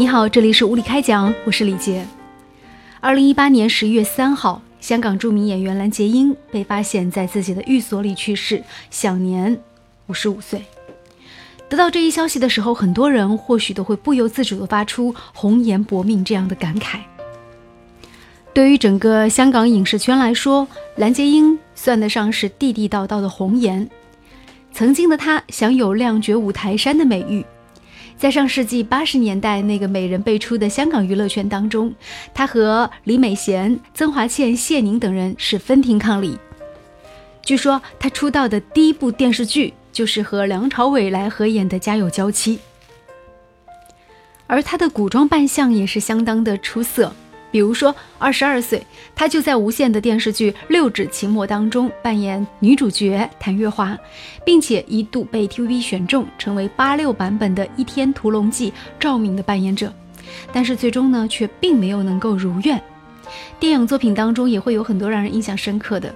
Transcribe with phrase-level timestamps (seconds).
[0.00, 2.06] 你好，这里是无理开讲，我是李杰。
[3.00, 9.58] 二零一八年十一月三号，香港著名演员蓝洁瑛被发现在自己的寓所里去世，享年
[10.06, 10.62] 五十五岁。
[11.68, 17.00] 得到这一消息的时候，很多人或许都会不由自主地发出“红颜薄命”这样的感慨。
[18.54, 23.90] 对于整个香港影视圈来说，蓝洁瑛算得上是地地道道的红颜。
[24.72, 27.44] 曾经的她享有“亮绝五台山”的美誉。
[28.18, 31.94] 在上世纪八十年代那个美人辈出的香港娱乐圈当中，
[32.34, 36.36] 她和李美贤、曾华倩、谢宁等人是分庭抗礼。
[37.42, 42.56] 据说她出道的第一部电视剧就是和梁朝伟来合演的《家有娇妻》，
[44.48, 47.14] 而她的古装扮相也是相当的出色。
[47.50, 53.96] 比如说，二十二岁，她就在无线的电视剧《六指琴魔》当中扮演女主角谭月华，
[54.44, 59.92] 并且一度被 TVB 选中成为八六版本的《倚天屠龙记》赵敏的扮演者，
[60.52, 62.80] 但是最终呢，却并没有能够如愿。
[63.60, 66.14] 电影作品当中也会有很多让人印象深刻的，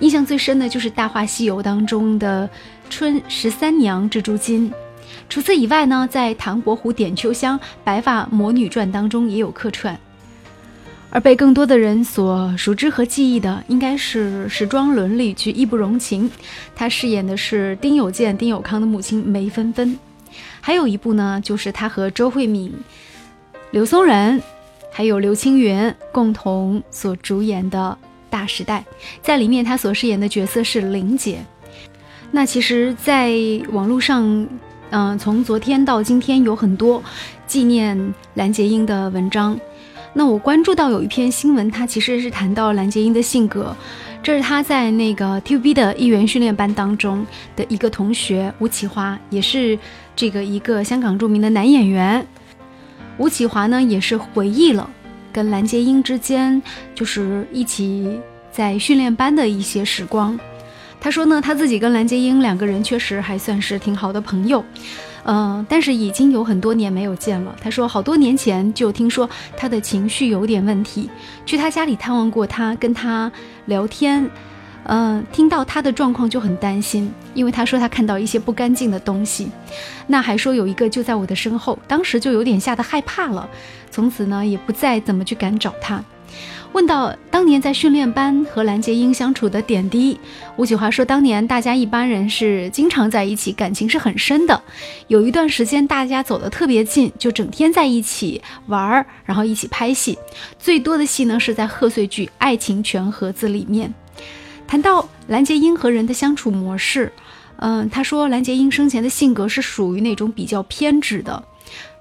[0.00, 2.48] 印象最深的就是《大话西游》当中的
[2.90, 4.72] 春十三娘蜘蛛精。
[5.28, 9.98] 除此以外呢，在《唐伯虎点秋香》《白发魔女传》当中也有客串。
[11.14, 16.26] 而被更多的人所熟知和记忆的，应该是时装伦理剧《义不容情》，
[16.74, 19.98] 她饰演的是丁有健、丁有康的母亲梅芬芬。
[20.62, 22.72] 还有一部呢，就是她和周慧敏、
[23.72, 24.40] 刘松仁，
[24.90, 27.98] 还有刘青云共同所主演的
[28.30, 28.82] 《大时代》，
[29.20, 31.44] 在里面她所饰演的角色是玲姐。
[32.30, 33.30] 那其实，在
[33.70, 34.48] 网络上，
[34.88, 37.02] 嗯，从昨天到今天，有很多
[37.46, 39.60] 纪念蓝洁瑛的文章。
[40.14, 43.74] 那我关注到有一篇新闻，它其实是谈到蓝洁瑛的性格。
[44.22, 49.78] 这是她在那个 TVB 的艺员训练班当中的一个同学吴启华，也是
[50.14, 52.24] 这个一个香港著名的男演员。
[53.18, 54.88] 吴启华呢，也是回忆了
[55.32, 56.62] 跟蓝洁瑛之间
[56.94, 58.20] 就是一起
[58.50, 60.38] 在训练班的一些时光。
[61.02, 64.64] 他说呢，他自己跟蓝洁瑛两个人确实还算是挺好的朋友。
[65.24, 67.54] 嗯，但是已经有很多年没有见了。
[67.60, 71.10] 他说，好多年前就听说他的情绪有点问题，
[71.44, 73.30] 去他家里探望过他，跟他
[73.66, 74.30] 聊天，
[74.84, 79.48] 嗯，听到他的状况就很担心，因为他说他看到一些不干净的东西，
[80.06, 83.48] 那还说有一个就在我的身后，当时就有点吓得害怕了，
[83.90, 86.02] 从此呢也不再怎么去敢找他。
[86.72, 90.18] 问到当年在训练班和蓝洁瑛相处的点滴，
[90.56, 94.62] 吴启华说，当年大家一般人是经常在一起，感情是很深的。
[95.06, 100.18] 有一段时间大家走得特别近，就整天在一起玩儿，然后一起拍戏。
[100.58, 103.92] 最多的戏呢是在贺岁剧《爱情全盒子》里面。
[104.66, 107.12] 谈到蓝洁瑛和人的相处模式，
[107.56, 111.44] 嗯，他说蓝洁瑛生前的性格是属于那种比较偏执的。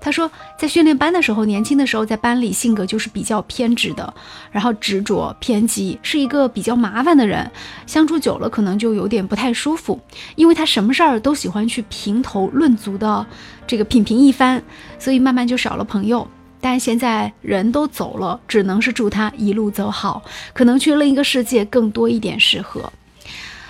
[0.00, 4.14] 他说，在训练班的时候，年轻的时候在班里性格就是比较偏执的，
[4.50, 7.50] 然后执着偏激，是一个比较麻烦的人。
[7.86, 10.00] 相处久了，可能就有点不太舒服，
[10.36, 13.26] 因为他什么事儿都喜欢去评头论足的，
[13.66, 14.62] 这个品评一番，
[14.98, 16.26] 所以慢慢就少了朋友。
[16.60, 20.22] 但现在人都走了，只能是祝他一路走好，
[20.52, 22.90] 可能去另一个世界更多一点适合。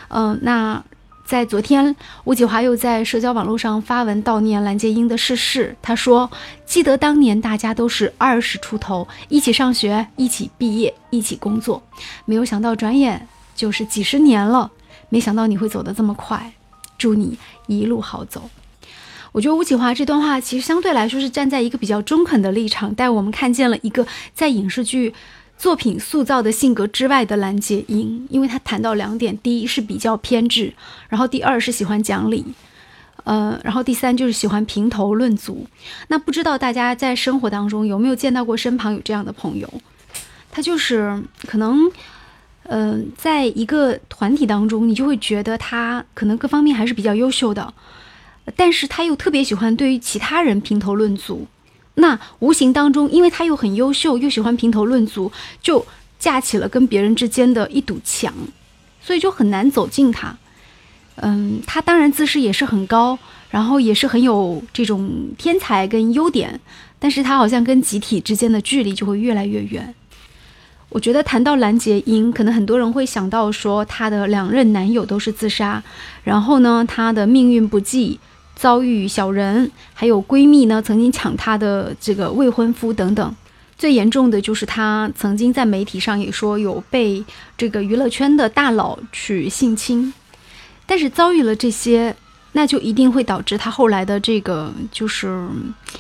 [0.09, 0.83] 嗯，那。
[1.31, 5.77] 在昨天，吴启华又在社交网络上发文悼念蓝洁瑛的逝世。
[5.81, 6.29] 他说
[6.67, 11.81] ：“记得当年大家都是二十出头，一起上学，一起毕业，一起工作，
[12.25, 14.73] 没有想到转眼就是几十年了。
[15.09, 16.53] 没想到你会走得这么快，
[16.99, 18.51] 祝你一路好走。”
[19.31, 24.05] 我觉得吴启华这段话其实相对来说是站在一个比较中肯的立场，带我们看见了一个
[24.35, 25.15] 在影视剧。
[25.61, 30.73] 作品塑造的性格之外的蓝洁瑛，因为他谈到两点：第一是比较偏执，
[31.11, 32.43] 然后第二是喜欢讲理，
[33.25, 35.67] 呃，然后第三就是喜欢评头论足。
[36.09, 39.71] 那不知道大家在生活当中有没有见到过身旁有这样的朋友？
[40.51, 41.93] 他就是可能，
[42.63, 47.75] 嗯，在一个团体当中，你就会觉得他可能各方面还是比较优秀的，
[48.57, 51.47] 但是他又特别喜欢对于其他人评头论足。
[52.01, 55.31] 那无形当中，因为他又很优秀，又喜欢评头论足，
[55.63, 55.87] 就
[56.19, 58.35] 架起了跟别人之间的一堵墙，
[59.01, 60.37] 所以就很难走近他。
[61.17, 63.19] 嗯，他当然自视也是很高，
[63.51, 66.59] 然后也是很有这种天才跟优点，
[66.99, 69.95] 但是他好像跟集体之间的距离就会越来越远。
[70.89, 75.83] 我觉得谈到蓝洁瑛，可能很多人会想到说她的两任男友都是自杀，
[76.25, 78.19] 然后呢，她的命运不济。
[78.61, 83.35] 遭遇小人，还有闺蜜呢，曾经抢她的这个未婚夫等等。
[83.79, 87.25] 最严重的就是她曾经在媒体上也说有被
[87.57, 90.13] 这个娱乐圈的大佬去性侵。
[90.85, 92.15] 但是遭遇了这些，
[92.53, 95.49] 那就一定会导致他后来的这个就是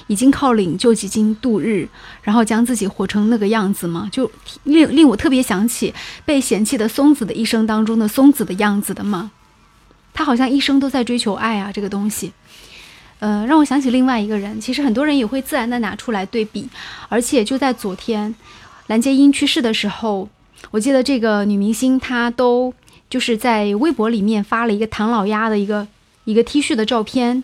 [0.09, 1.89] 已经靠领救济金度日，
[2.23, 4.31] 然后将自己活成那个样子嘛，就
[4.65, 5.95] 令令我特别想起
[6.27, 9.31] 被嫌弃的松子的一生当中的松子的样子的嘛。
[10.13, 12.33] 她好像一生都在追求爱啊，这个东西，
[13.21, 14.61] 呃，让我想起另外一个人。
[14.61, 16.69] 其实很多人也会自然的拿出来对比，
[17.09, 18.35] 而且就在昨天，
[18.89, 20.29] 蓝洁瑛去世的时候，
[20.73, 22.75] 我记得这个女明星她都
[23.09, 25.87] 就是在微博里面发了一个唐老鸭的一个。
[26.25, 27.43] 一个 T 恤的照片，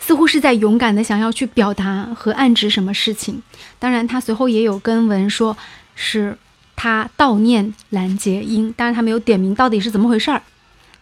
[0.00, 3.42] 似乎是在勇敢的想要去表达和暗指什么事情。
[3.78, 5.56] 当然，他随后也有跟文说，
[5.94, 6.36] 是
[6.74, 10.42] 他悼念蓝洁瑛，当然他没有点名到底是怎么回事儿。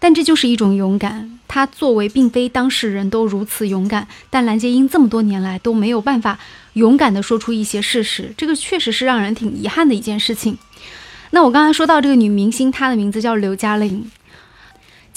[0.00, 1.38] 但这就是一种勇敢。
[1.47, 6.38] 他作为并非当事人都如此勇敢，但蓝洁瑛这么多年来都没有办法
[6.73, 10.58] 勇敢的说出一些事实，这个确实是让人挺遗憾的一件事情。
[11.31, 14.11] 那我刚才说到这个女明星，她的名字叫刘嘉玲。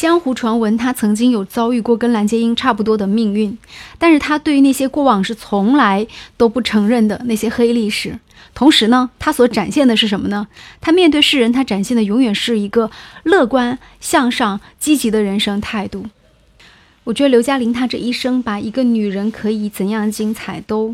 [0.04, 3.58] 江湖传闻，他曾经有遭遇过跟蓝洁瑛差不多的命运，
[3.98, 6.06] 但是他对于那些过往是从来
[6.36, 8.20] 都不承认的那些黑历史。
[8.54, 10.50] 同时呢，他所展现的是什么呢？
[10.82, 12.92] 他面对世人，他展现的永远是一个
[13.24, 16.08] 乐观向上、积极的人生态度。
[17.06, 20.94] 我觉得刘嘉玲她这一生把一个女人可以怎样精彩都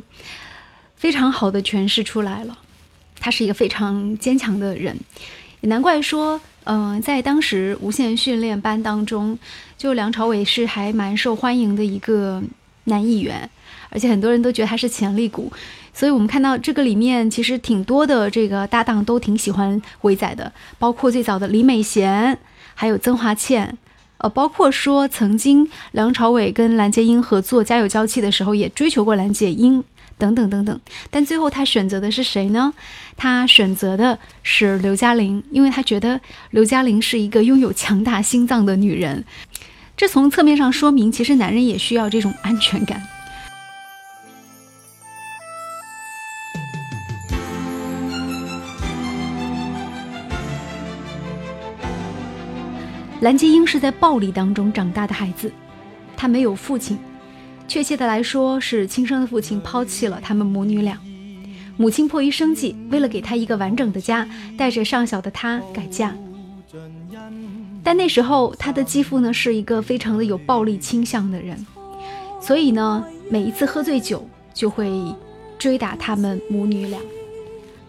[0.95, 2.59] 非常好的诠释出来了。
[3.19, 4.99] 她是一个非常坚强的人，
[5.61, 6.39] 也难怪说。
[6.65, 9.39] 嗯，在当时无线训练班当中，
[9.75, 12.43] 就梁朝伟是还蛮受欢迎的一个
[12.83, 13.49] 男艺员，
[13.89, 15.51] 而且很多人都觉得他是潜力股。
[15.93, 22.37] 所以我们看到这个里面其实挺多的这个搭档都挺喜欢伟仔的，包括最早的李美贤，
[22.75, 23.75] 还有曾华倩，
[24.19, 29.83] 呃，包括说曾经梁朝伟跟蓝洁瑛合作《家有娇妻》的时候，也追求过蓝洁瑛。
[30.19, 30.79] 等等等等，
[31.09, 32.73] 但最后他选择的是谁呢？
[33.15, 36.19] 他选择的是刘嘉玲，因为他觉得
[36.51, 39.23] 刘嘉玲是一个拥有强大心脏的女人。
[39.95, 43.01] 这从侧面上说明，其实男人也需要这种安全感。
[53.21, 55.51] 蓝洁瑛是在暴力当中长大的孩子，
[56.15, 56.99] 她没有父亲。
[57.69, 60.97] 确切的来说，是亲生的父亲抛弃了他们母女俩，
[61.77, 64.27] 母亲迫于生计，为了给她一个完整的家，
[64.57, 66.15] 带着尚小的她改嫁。
[67.83, 71.63] 但那时候，她的继父呢是一个非常的有暴力倾向的人，
[72.41, 74.91] 所以呢，每一次喝醉酒就会
[75.59, 76.99] 追打他们母女俩。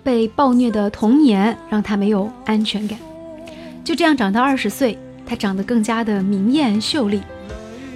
[0.03, 2.99] 被暴虐的童年让她没有安全感，
[3.83, 7.23] 就这样长到二十岁，她长得更加的明艳秀丽。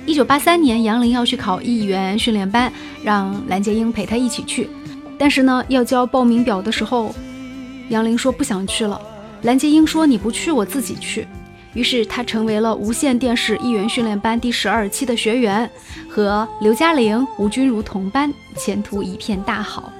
[0.06, 2.70] 一九八三年，杨林要去考艺员训练班，
[3.02, 4.68] 让蓝洁瑛陪他一起去。
[5.18, 7.14] 但是呢，要交报名表的时候，
[7.88, 9.00] 杨林说不想去了。
[9.42, 11.26] 蓝洁瑛说：“你不去，我自己去。”
[11.72, 15.68] 于是他成为了无线电视艺员训练班第十二期的学员，
[16.08, 19.90] 和刘嘉玲、吴君如同班，前途一片大好。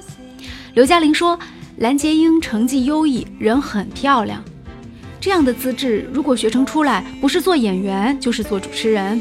[0.75, 1.39] 刘嘉玲说
[1.79, 4.45] ：“蓝洁瑛成绩优异，人很漂亮，
[5.19, 9.21] 这样的资质如果学成出来，不是做演员，就是做主持人。”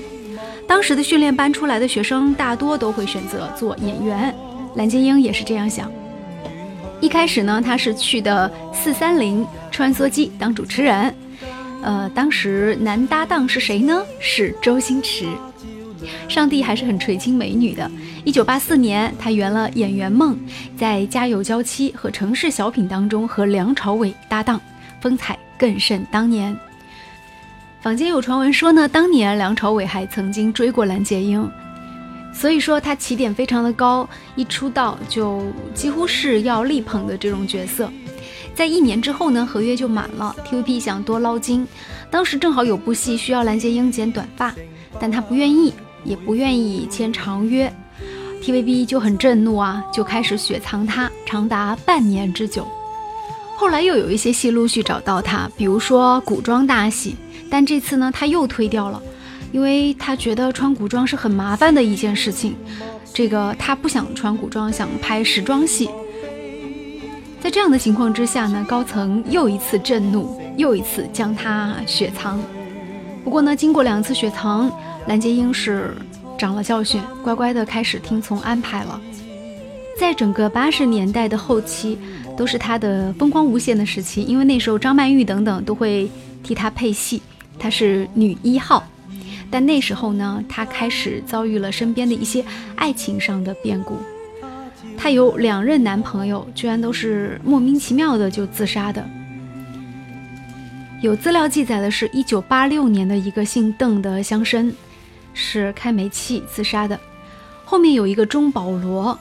[0.74, 4.34] 当时的训练班出来的学生大多都会选择做演员，
[4.74, 5.90] 蓝洁瑛也是这样想。
[7.00, 11.14] 一开始呢，她是去的四三零穿梭机当主持人，
[11.84, 14.04] 呃，当时男搭档是谁呢？
[14.20, 15.28] 是周星驰。
[16.28, 17.89] 上帝还是很垂青美女的。
[18.25, 20.36] 一九八四年，她圆了演员梦，
[20.75, 24.60] 在《家有娇妻》和《城市小品》当中和梁朝伟搭档，
[25.00, 26.58] 风采更胜当年。
[27.84, 31.52] 坊间有传闻说呢，当年梁朝伟还曾经追过蓝洁瑛，
[32.34, 37.92] 所以说他起点非常的高，一出道就几乎是要力捧的这种角色。
[38.56, 41.68] 在一年之后呢，合约就满了，TVB 想多捞金，
[42.10, 44.56] 当时正好有部戏需要蓝洁瑛剪短发，
[44.98, 45.74] 但他不愿意，
[46.06, 47.70] 也不愿意签长约
[48.42, 52.66] ，TVB 就很震怒啊，就开始雪藏他长达半年之久。
[53.58, 57.18] 后来又有一些戏陆续找到他，比如说古装大戏。
[57.53, 59.00] 但这次呢，他又推掉了，
[59.51, 62.55] 因为他觉得穿古装是很麻烦的一件事情。
[63.13, 65.88] 这个他不想穿古装，想拍时装戏。
[67.39, 72.41] 在这样的情况之下呢，高层又一次震怒，又一次将他雪藏。
[73.24, 74.72] 不过呢，经过两次雪藏，
[75.05, 75.95] 蓝洁瑛是
[76.39, 79.00] 长了教训，乖乖的开始听从安排了。
[80.00, 82.00] 在整个八十年代的后期，
[82.36, 86.10] 都是他的风光无限的时期，因为那时候张曼玉等等都会
[86.41, 87.22] 替他配戏。
[87.57, 88.86] 她是女一号，
[89.50, 92.43] 但那时候呢，她开始遭遇了身边的一些
[92.75, 93.98] 爱情上的变故。
[94.98, 99.05] 她有两任男朋友，居然都是莫名其妙的就自杀的。
[101.01, 104.72] 有资料记载的是，一九八六年的一个姓邓的乡绅，
[105.33, 106.98] 是开煤气自杀的。
[107.65, 109.17] 后面有一个钟保罗，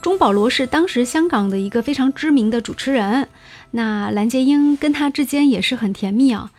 [0.00, 3.28] 钟保罗是当时香港的一个非常知名的主持人。
[3.72, 6.50] 那蓝洁瑛跟他之间也是很甜蜜啊。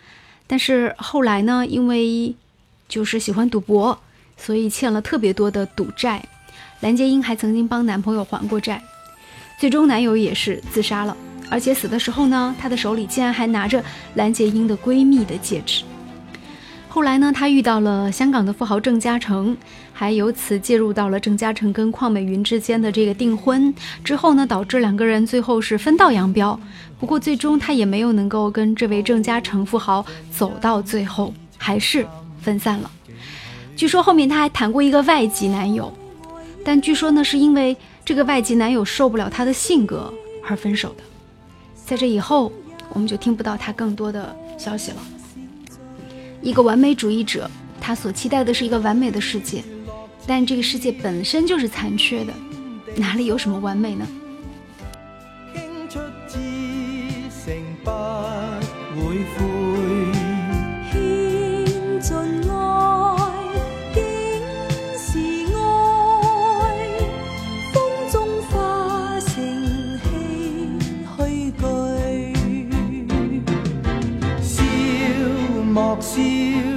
[0.47, 2.35] 但是后来呢，因为
[2.87, 3.97] 就是喜欢赌博，
[4.37, 6.23] 所以欠了特别多的赌债。
[6.81, 8.81] 蓝洁瑛还曾经帮男朋友还过债，
[9.59, 11.15] 最终男友也是自杀了。
[11.49, 13.83] 而且死的时候呢，她的手里竟然还拿着
[14.15, 15.83] 蓝洁瑛的闺蜜的戒指。
[16.95, 19.57] 后来呢，他遇到了香港的富豪郑嘉诚，
[19.91, 23.75] 还由此介入到了郑嘉诚跟邝美云之间的这个订婚。
[24.01, 26.57] 之后呢，导致两个人最后是分道扬镳。
[26.97, 32.07] 不过最终他也没有能够跟这位郑嘉诚富豪走到最后，还是
[32.41, 32.89] 分散了。
[33.75, 35.93] 据说后面他还谈过一个外籍男友，
[36.63, 37.75] 但据说呢，是因为
[38.05, 40.13] 这个外籍男友受不了他的性格
[40.47, 41.03] 而分手的。
[41.75, 42.53] 在这以后，
[42.93, 44.97] 我们就听不到他更多的消息了。
[46.45, 47.49] 一个完美主义者，
[47.81, 49.63] 他所期待的是一个完美的世界，
[50.27, 52.31] 但这个世界本身就是残缺的，
[52.97, 54.07] 哪里有什么完美呢？
[75.75, 76.74] 莫笑。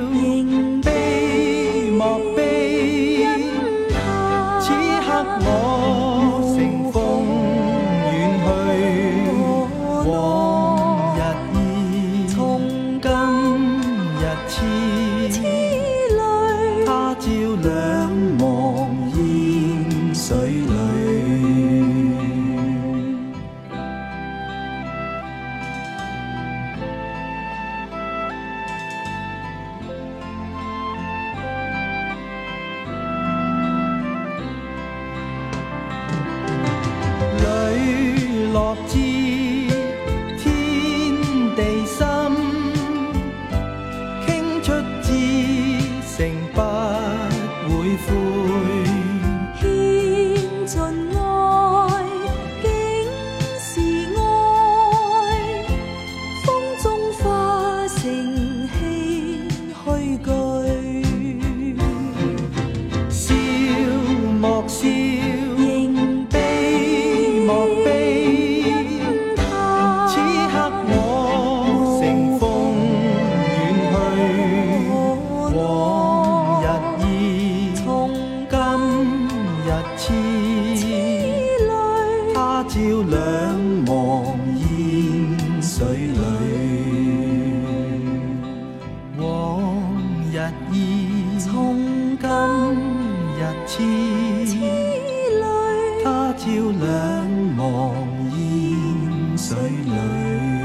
[96.38, 97.92] 朝两茫
[98.36, 100.57] 烟水里。